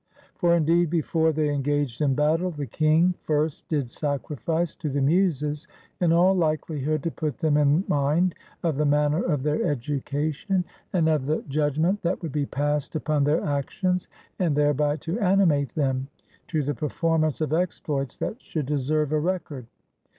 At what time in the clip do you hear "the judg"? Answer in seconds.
11.27-11.77